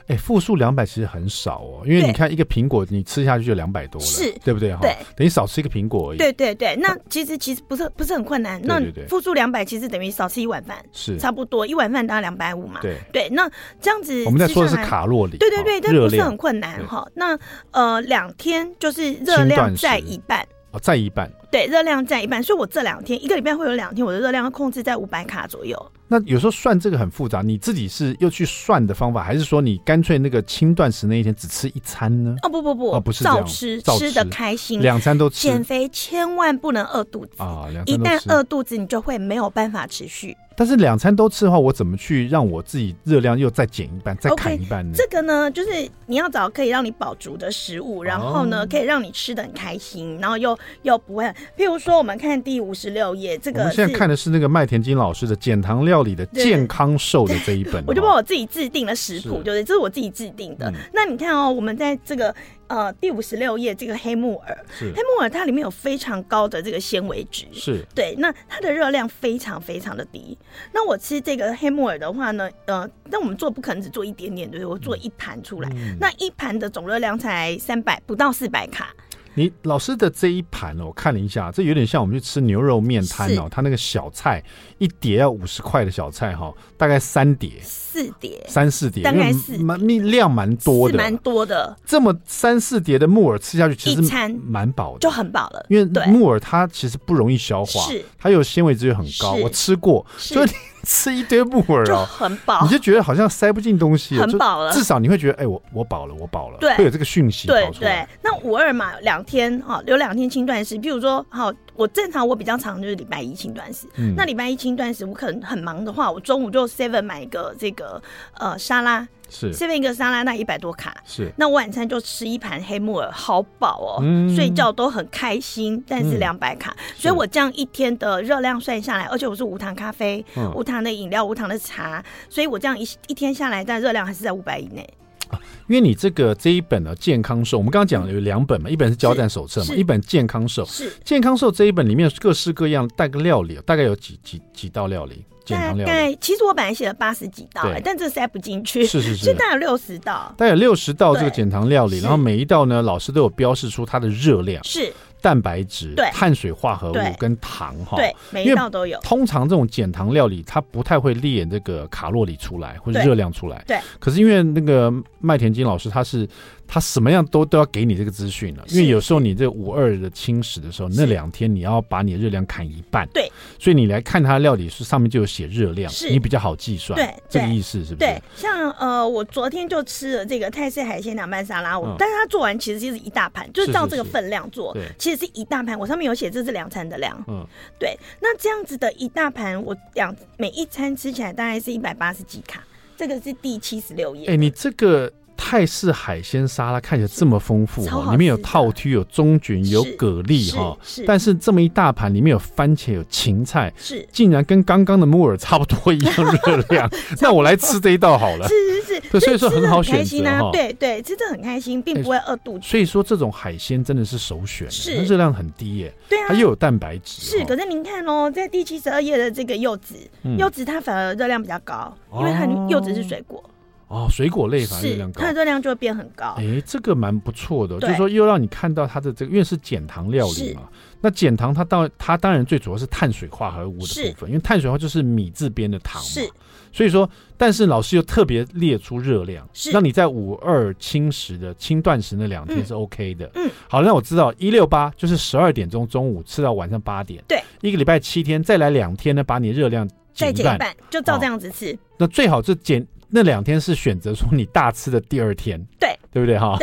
[0.07, 4.73] 哎，负数两百其实很少哦，因为你看一个苹果你吃下去就两百多了，是对不对？
[4.73, 6.17] 哈，对，等于少吃一个苹果而已。
[6.17, 8.61] 对对对，那其实其实不是不是很困难。
[8.63, 12.81] 那负数两百其实等于少吃一碗饭，是差不多一碗饭大概两百五嘛。
[12.81, 17.07] 对对，那这样子我们在说的是卡路里，对对对，但不是很困难哈。
[17.13, 17.37] 那
[17.71, 20.45] 呃两天就是热量在一半。
[20.71, 25.91] 哦，在一半，对，热量再一半，所以我这两天一个礼拜会有两天，我的热量要控制在五百卡左右。
[26.07, 32.35] 那有时候算这个很复杂，你自己是又去算的方法，还是说你干脆那个轻断食那一天只吃一餐呢？
[32.43, 35.47] 哦不不不，哦不是照吃，吃的开心，两餐都吃。
[35.47, 40.35] 减肥千万不能饿肚子啊，一旦饿肚子，你就会没有办法持续。
[40.55, 44.93] 但是两餐都吃的话，我怎么去让我自己热量又再减一半，再砍一半呢？
[44.95, 51.25] 这个呢，就是你要找可以让你饱足的食物，然后呢，可以让你吃的很开心，然后又又不会。
[51.57, 59.63] 譬如说，我们看第五十六页，这个我们现在看的是那个麦田金老师的减糖料理的健康瘦的这一本，我就帮我自己制定了食谱，对不对？
[59.63, 60.71] 这是我自己制定的。
[60.93, 62.33] 那你看哦，我们在这个。
[62.71, 68.15] 呃，第五十六页这个黑木耳，黑木耳，它里面有非常高的这个纤维值，是对。
[68.17, 70.37] 那它的热量非常非常的低。
[70.71, 78.95] 那我吃这个黑木耳的话呢，呃，那我们做不可能只做一点点，对，我做一盘出来，嗯、那一盘的总热量才三百不到四百卡。
[79.33, 84.43] 你老师的这一盘哦，我看了一下，这有点像我们去吃牛肉面摊哦，他那个小菜
[84.77, 91.75] 一碟要五十块的小菜哈，大概三碟、四碟、三四碟，大概是蛮量蛮多的，蛮多的。
[91.85, 95.65] 这么三四碟的木耳吃下去，其实一餐蛮饱的，就很饱了。
[95.69, 98.03] 因为木耳它其实不容易消化，是。
[98.17, 100.49] 它有纤维质又很高，我吃过，所以。
[100.83, 104.71] 吃一堆木耳就哦，很饱，你就觉得好像塞不进东西，很饱了。
[104.71, 118.01] 至少你会觉得，哎、欸，我我饱了，我饱了，对，会有这个讯息对对，那五二嘛，两天哈，有两天轻断食，譬如说好，我正常我比较常就是礼拜一轻断食，嗯，那礼拜一轻断食，我可能很忙的话，我中午就 seven 买一个这个
[118.37, 119.07] 呃沙拉。
[119.33, 120.93] 是这边一个沙拉，那一百多卡。
[121.05, 125.81] 是，那我晚餐就吃一盘黑木耳，好饱哦，嗯、睡觉都很开心。
[125.87, 134.85] 但是两百卡、嗯，所以我这样一天的热量算下来，而且我是无糖咖啡、嗯、无糖的饮料、无糖的茶，所以我这样一一天下来，但热量还是在五百以内。
[135.31, 140.63] 啊，因为你这个这一本呢，健康瘦，我们刚刚讲了有两本嘛，一本是交战手册嘛，一本健康瘦。
[140.65, 145.25] 是健康瘦这一本里面各式各样带个料理，大概有几几几道料理。
[145.47, 148.85] 大概其实我本来写了八十几道，但这塞不进去。
[148.85, 154.63] 是是是， 大概有六十道，大概有六十道这个减糖料理，然后每一道呢，老师都有标示出它的热量。
[154.63, 154.93] 是。
[155.21, 158.99] 蛋白质、碳水化合物跟糖哈，对，每一道都有。
[159.01, 163.63] 通常这种减糖料理，它不太会列这个卡路里出来或者热量出来。
[163.67, 163.77] 对。
[163.99, 166.27] 可是因为那个麦田金老师，他是
[166.73, 168.63] 他什么样都都要给你这个资讯了。
[168.69, 173.05] 因为有时候你这五二的轻食的时候，那两天你要把你的热量砍一半。
[173.13, 173.29] 对。
[173.59, 176.97] 所以你来看它的料理书上面就有写热量，你比较好计算。
[176.97, 177.13] 对。
[177.29, 177.95] 这个意思是不是？
[177.95, 178.23] 对。
[178.35, 184.73] 像呃，我昨天就吃了这个泰式海鲜凉拌沙拉，我但是他做完其实就是一大盘，就是照这个分量做。
[184.73, 184.83] 对。
[184.97, 185.91] 其实是一大盘，我。
[185.91, 187.45] 上面有写这是两餐的量，嗯，
[187.77, 192.63] 对，那这样子的一大盘，我两每一餐吃起来大概是一百八十几卡，
[192.95, 194.29] 这个是第七十六页。
[194.29, 195.11] 哎，你这个。
[195.43, 200.77] 泰式海鲜沙拉看起来这么丰富哈，里面有套推、有中菌、有蛤蜊哈，
[201.07, 206.13] 但是这么一大盘里面有番茄、有芹菜，是竟然跟刚刚的木耳差不多一样
[206.45, 206.87] 热量，
[207.19, 208.47] 那我来吃这一道好了。
[208.47, 210.51] 是是是，对，所以说很好选择。
[210.53, 212.67] 对对，吃的很开心，并不会饿肚子。
[212.67, 215.93] 所以说这种海鲜真的是首选，是热量很低耶。
[216.07, 217.19] 对啊，它又有蛋白质。
[217.21, 219.95] 是，可是您看哦，在第七十二页的这个柚子，
[220.37, 223.43] 柚子它反而热量比较高，因为它柚子是水果。
[223.91, 226.35] 哦，水果类反而热量高，它的热量就会变很高。
[226.37, 230.61] 哎、欸，这个蛮不错的，就是说又让你看到它的这个，因为是减糖料理嘛。
[231.01, 236.07] 那减糖它当它当然最主要是碳水化合物的部分，因为碳水化就是米字边的糖嘛。
[236.07, 236.29] 是，
[236.71, 243.29] 所以说，但是老师又特别列出热量，是让你在五二轻食的轻断食那两天是 OK 的。
[243.35, 251.73] 嗯，好，那我知道一六八就是十二点钟中午吃到晚上八点，对，一个礼拜七天，再来两天呢，把你热量减一半，半，就照这样子吃。
[251.73, 252.87] 哦、那最好是减。
[253.13, 256.57] 那两天是选择说你大吃的第二天，对对不对哈？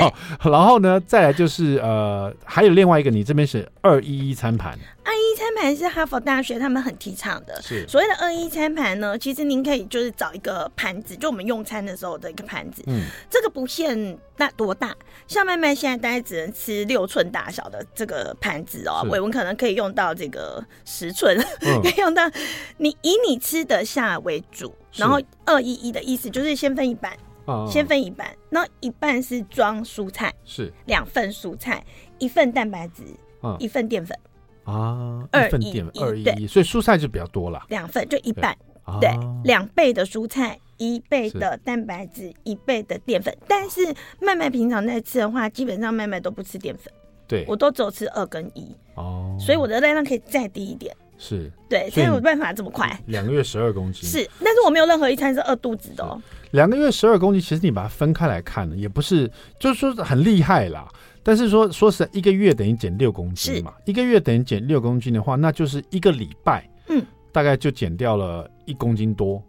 [0.45, 4.79] 然后呢，再来就是呃，还有另外一个，你这边是二一一餐盘。
[5.05, 7.63] 二一餐盘是哈佛大学他们很提倡的。
[7.63, 12.83] 是所谓的二一餐盘呢，其实您可以就是找一个盘子，就我们用餐的时候的一个盘子。
[12.87, 14.95] 嗯，这个不限大多大，
[15.27, 22.31] 像麦麦现在大概只能吃六寸大小的这个盘子哦，伟文可能可以用到这个十寸，嗯、 可以用到
[22.77, 24.75] 你以你吃得下为主。
[24.95, 27.13] 然后二一一的意思就是先分一半，
[27.49, 30.73] 嗯、先分一半，那一半是装蔬菜，是。
[30.87, 31.83] 两份蔬菜，
[32.19, 33.03] 一份蛋白质，
[33.43, 34.17] 嗯、一份淀粉。
[34.65, 38.55] 啊，二一点二一，对，所以蔬菜就比较多了，两份就一半，
[39.01, 39.09] 对，
[39.45, 43.35] 两、啊、倍的蔬菜，一倍的蛋白质，一倍的淀粉。
[43.49, 43.81] 但是
[44.21, 46.93] 麦麦平常在吃的话，基本上麦麦都不吃淀粉，
[47.27, 56.19] 对，我都只有吃二跟一，哦，所以我的热量可以再低一点，是对，所以有办法这么快，两个月十二公斤，是，但是我没有任何一餐是饿肚子的哦，
[56.53, 60.89] 两个月十二公斤，其实你把它分开来看呢，也不是，就是说很厉害啦。
[61.23, 63.75] 但是说说实在，一个月等于减六公斤嘛？
[63.85, 69.43] 一个月等于减六公斤的话，那就是一个礼拜，嗯，大概就减掉了一公斤多。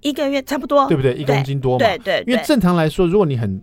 [0.00, 1.14] 一个月差不多，对不对？
[1.14, 1.84] 一公斤多嘛？
[1.84, 2.32] 对对，对。
[2.32, 3.60] 因为正常来说，如果你很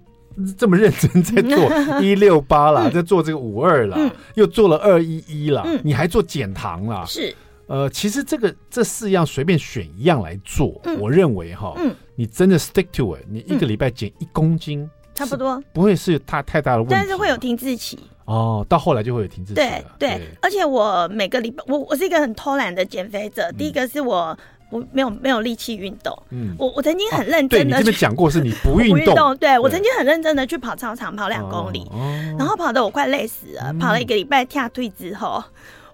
[0.58, 3.98] 这么认真在做 一六八啦，在做这个五二啦，
[4.36, 7.34] 又做了二一一啦，你还做减糖啦，是。
[7.68, 14.90] 呃，其实这个这四样随便选一样来做，我认为哈，嗯，你真的 stick to it，你一个礼拜减一公斤。
[15.16, 18.66] 差不多不会是太太大的问题，但是会有停滞期哦。
[18.68, 19.54] 到后来就会有停滞期。
[19.54, 23.44] 对对，而且我每个礼拜，我我是一个很偷懒的减肥者。
[23.44, 24.36] 嗯、第一个是我
[24.74, 26.12] 我没有没有力气运动。
[26.32, 29.38] 嗯，我我曾经很认真的、啊，对你这边讲过是你不运动，动。
[29.38, 31.88] 对我曾经很认真的去跑操场跑两公里，
[32.38, 33.66] 然后跑的我快累死了。
[33.68, 35.44] 嗯、跑了一个礼拜跳退之后。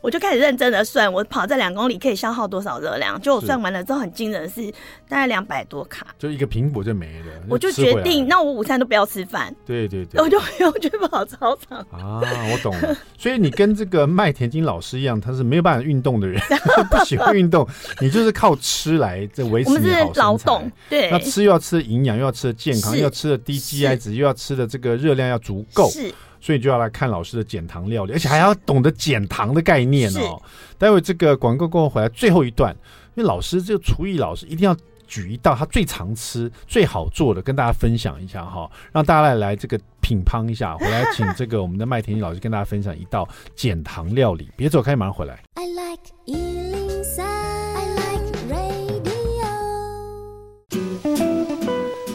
[0.02, 3.20] 我就开始认真的算，我跑这两公里可以消耗多少热量？
[3.22, 4.66] 就我算完了之后，很惊人的是
[5.08, 7.26] 大概两百多卡，就一个苹果就没了。
[7.50, 9.54] 我就决定，那我午餐都不要吃饭。
[9.66, 12.22] 对对对，我就不用去跑操场啊。
[12.52, 16.42] 我懂了，所以你跟这个麦田金老师一样，他是没有办法运动的人，
[16.90, 17.68] 不喜欢运动，
[18.00, 20.72] 你就是靠吃来这维持你好劳动。
[20.90, 25.90] 对，那吃又要吃的营养，又要吃的健康，又要吃的低 GI 值，又要吃的这个热量要足够。
[25.90, 26.14] 是。
[26.42, 30.42] 所以就要来看老师的减糖料理，而且还要懂得减糖的概念哦。
[30.78, 32.76] 待会这个广告过后回来，最后一段
[33.16, 34.76] 因为老师这个厨艺老师一定要
[35.08, 40.78] 举一道他最常吃、最好做的跟大家分享一下哈，让大家来来这个品尝一下。
[40.78, 44.50] 回来请这个我们的麦田老师跟大家分享一道减糖料理。
[44.56, 45.40] 别走开，马上回来。
[45.56, 47.59] I like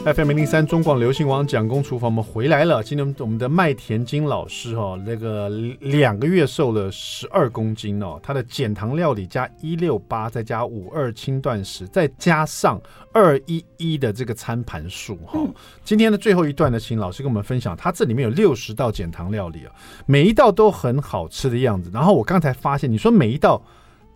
[0.05, 2.83] FM 零零三中广流行王蒋公厨房，我们回来了。
[2.83, 5.49] 今天我们的麦田金老师哦，那个
[5.81, 12.79] 两个月瘦了十二公斤哦，他的减糖料理加一六八，再加五二轻断食，再加上
[13.15, 15.41] 二一一的这个餐盘数哈。
[15.85, 19.73] 今天的最后一段呢，请老师跟我们分享，他这里面有六十道减糖料理啊，
[20.05, 21.91] 每一道都很好吃的样子。
[21.95, 23.63] 然后我刚才发现，你说每一道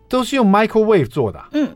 [0.07, 1.75] 都是用 microwave 做的，嗯。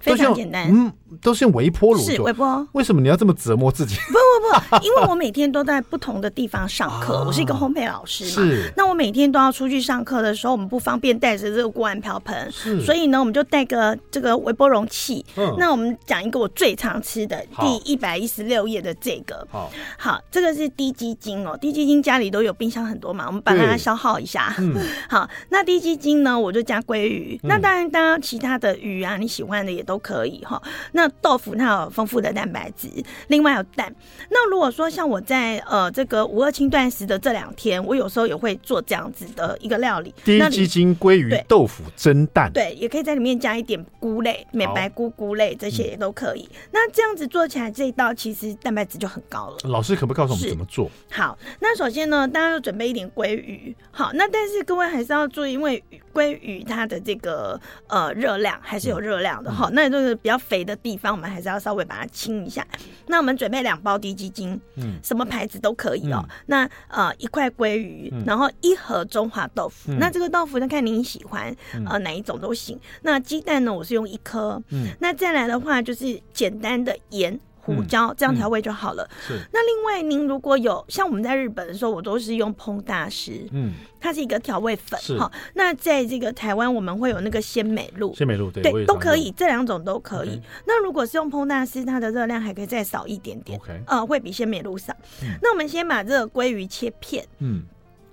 [0.00, 2.14] 非常简单，嗯，都是用微波炉做。
[2.14, 2.66] 是微波。
[2.72, 3.96] 为什么你要这么折磨自己？
[4.08, 8.30] 不不不， 因为我每天都在不同的地方上课，啊、我是一个烘焙老师嘛。
[8.30, 8.72] 是。
[8.76, 12.80] 那我每天都要出去上课的时候，我们不方便带着这个锅碗瓢盆，是。
[12.82, 15.24] 所以呢，我们就带个这个微波容器。
[15.36, 15.54] 嗯。
[15.58, 19.46] 那我们讲一个我最常吃的，第一百一十六页的这个。
[19.50, 19.70] 好。
[19.96, 24.52] 好，这个是滴鸡精哦，滴鸡精家里都有冰箱很多嘛，我们把它消耗一下。
[24.58, 24.74] 嗯。
[25.08, 27.38] 好，那滴鸡精呢，我就加鲑鱼。
[27.44, 29.92] 嗯、那当然，当然其他的鱼啊，你喜欢的也都。
[29.92, 30.58] 都可以哈，
[30.92, 32.88] 那豆腐它有丰富的蛋白质，
[33.28, 33.94] 另外有蛋。
[34.30, 46.48] 那如果说像我在呃这个五二轻断食的这两天，我有时候也会做这样子的一个料理，滴鸡精、鲑鱼、豆腐蒸蛋，对，也可以在里面加一点菇类、美白菇菇类这些也都可以。
[46.52, 49.56] 嗯、那这样子做起来这一道其实蛋白质就很高了。
[49.64, 50.90] 老师可不可以告诉我们怎么做？
[51.10, 53.74] 好，那首先呢，大家要准备一点鲑鱼。
[53.90, 55.82] 好，那但是各位还是要注意，因为
[56.14, 59.68] 鲑鱼它的这个呃热量还是有热量的哈。
[59.68, 62.66] 嗯、那就是比较肥的地方，我们还是要稍微把它清一下。
[63.06, 66.22] 那我们准备两包滴鸡精，嗯，什么牌子都可以哦。
[66.22, 69.90] 嗯、那呃一块鲑鱼，嗯、然后一盒中华豆腐。
[69.90, 71.54] 嗯、那这个豆腐呢，看您喜欢
[71.88, 72.78] 呃哪一种都行。
[73.00, 74.62] 那鸡蛋呢，我是用一颗。
[74.68, 77.40] 嗯，那再来的话就是简单的盐。
[77.62, 79.08] 胡椒这样调味就好了。
[79.26, 79.38] 是。
[79.52, 83.46] 那另外，您如果有像我们在日本的时候，我都是用烹大师。
[83.52, 83.72] 嗯。
[84.00, 85.00] 它是一个调味粉。
[85.00, 85.16] 是。
[85.16, 88.12] 好，那在这个台湾，我们会有那个鲜美露。
[88.14, 88.62] 鲜美露对。
[88.62, 90.40] 对，都可以，这两种都可以。
[90.66, 93.58] 那如果是用烹大师，它的热量还可以再少一点点。
[93.58, 93.80] OK。
[93.86, 94.92] 呃，会比鲜美露少。
[95.40, 97.24] 那我们先把这个鲑鱼切片。
[97.38, 97.62] 嗯。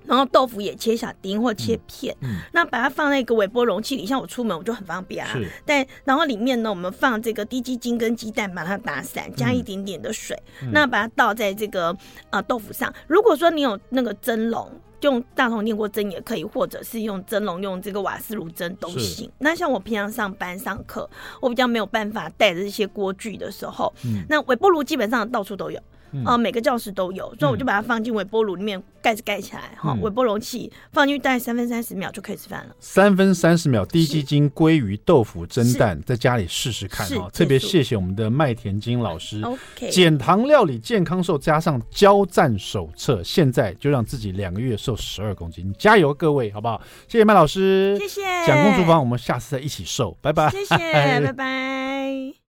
[0.06, 5.34] 然后豆腐也切小丁或切片，嗯嗯、那把它放在一个微波容器里，像我出门我就很方便啊。
[5.34, 11.96] 是但然后里面呢，我们放这个低鸡精跟鸡蛋，把它打散，加一点点的水，嗯、那把它倒在这个
[12.32, 12.92] 呃豆腐上。
[13.08, 14.72] 如果说你有那个蒸笼，
[15.02, 19.32] 用大同电锅蒸也可以，或者是用蒸笼用这个瓦斯炉蒸都行。
[19.38, 25.80] 那像我平常上班上课，我比较没有办法带着这些锅具的时候，嗯、那微波炉基本上到处都有。
[26.26, 32.76] 呃，每个教室都有，所以我就把它放进微波炉里面，盖子盖起来，哈，微波容器放进去大概三分三十秒就可以吃饭了。
[32.80, 37.30] 三分三十秒，低基金、鲑鱼、豆腐蒸蛋，在家里试试看哈。
[37.32, 39.42] 特别谢谢我们的麦田金老师
[39.92, 46.82] 减糖料理健康瘦加上交战手册，现在就让自己两个月瘦十二公斤，加油各位，好不好？
[47.08, 48.22] 谢谢麦老师，谢谢。
[48.46, 50.76] 蒋公厨房，我们下次再一起瘦，拜拜，谢谢，
[51.22, 52.40] 拜拜。